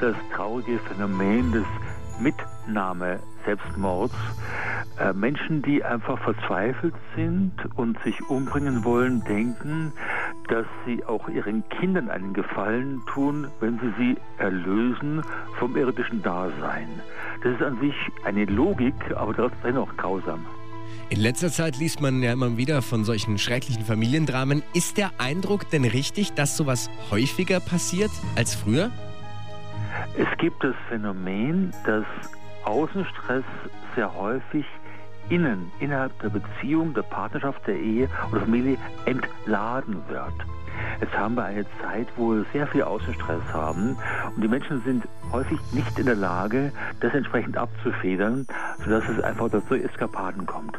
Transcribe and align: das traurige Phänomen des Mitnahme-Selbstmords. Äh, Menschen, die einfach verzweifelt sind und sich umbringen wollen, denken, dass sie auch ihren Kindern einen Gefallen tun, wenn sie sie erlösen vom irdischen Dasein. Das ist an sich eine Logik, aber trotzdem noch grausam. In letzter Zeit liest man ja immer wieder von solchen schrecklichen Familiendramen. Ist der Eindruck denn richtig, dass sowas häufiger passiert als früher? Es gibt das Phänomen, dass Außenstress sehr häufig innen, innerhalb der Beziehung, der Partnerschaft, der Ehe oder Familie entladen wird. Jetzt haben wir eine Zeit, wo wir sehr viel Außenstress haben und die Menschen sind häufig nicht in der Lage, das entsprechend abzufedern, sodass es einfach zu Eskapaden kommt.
das 0.00 0.14
traurige 0.34 0.78
Phänomen 0.78 1.50
des 1.50 1.64
Mitnahme-Selbstmords. 2.20 4.14
Äh, 5.00 5.12
Menschen, 5.12 5.62
die 5.62 5.82
einfach 5.82 6.18
verzweifelt 6.20 6.94
sind 7.16 7.52
und 7.74 8.00
sich 8.04 8.20
umbringen 8.28 8.84
wollen, 8.84 9.24
denken, 9.24 9.92
dass 10.48 10.66
sie 10.86 11.04
auch 11.04 11.28
ihren 11.28 11.68
Kindern 11.68 12.08
einen 12.08 12.34
Gefallen 12.34 13.00
tun, 13.12 13.48
wenn 13.60 13.80
sie 13.80 13.92
sie 13.98 14.16
erlösen 14.38 15.22
vom 15.58 15.76
irdischen 15.76 16.22
Dasein. 16.22 16.88
Das 17.42 17.54
ist 17.54 17.62
an 17.62 17.80
sich 17.80 17.94
eine 18.24 18.44
Logik, 18.44 18.94
aber 19.16 19.34
trotzdem 19.34 19.74
noch 19.74 19.96
grausam. 19.96 20.46
In 21.10 21.20
letzter 21.20 21.50
Zeit 21.50 21.78
liest 21.78 22.00
man 22.00 22.22
ja 22.22 22.32
immer 22.32 22.56
wieder 22.56 22.82
von 22.82 23.04
solchen 23.04 23.38
schrecklichen 23.38 23.84
Familiendramen. 23.84 24.62
Ist 24.74 24.98
der 24.98 25.10
Eindruck 25.18 25.68
denn 25.70 25.84
richtig, 25.84 26.34
dass 26.34 26.56
sowas 26.56 26.90
häufiger 27.10 27.60
passiert 27.60 28.10
als 28.36 28.54
früher? 28.54 28.90
Es 30.16 30.28
gibt 30.38 30.62
das 30.62 30.74
Phänomen, 30.88 31.72
dass 31.84 32.04
Außenstress 32.64 33.44
sehr 33.94 34.14
häufig 34.14 34.64
innen, 35.28 35.70
innerhalb 35.80 36.18
der 36.20 36.30
Beziehung, 36.30 36.94
der 36.94 37.02
Partnerschaft, 37.02 37.66
der 37.66 37.76
Ehe 37.76 38.08
oder 38.30 38.40
Familie 38.40 38.78
entladen 39.04 40.02
wird. 40.08 40.34
Jetzt 41.00 41.16
haben 41.16 41.34
wir 41.34 41.44
eine 41.44 41.64
Zeit, 41.82 42.08
wo 42.16 42.32
wir 42.32 42.44
sehr 42.52 42.66
viel 42.66 42.82
Außenstress 42.82 43.42
haben 43.52 43.96
und 44.34 44.42
die 44.42 44.48
Menschen 44.48 44.82
sind 44.82 45.04
häufig 45.32 45.58
nicht 45.72 45.98
in 45.98 46.06
der 46.06 46.14
Lage, 46.14 46.72
das 47.00 47.14
entsprechend 47.14 47.56
abzufedern, 47.56 48.46
sodass 48.84 49.08
es 49.08 49.20
einfach 49.22 49.48
zu 49.50 49.74
Eskapaden 49.74 50.46
kommt. 50.46 50.78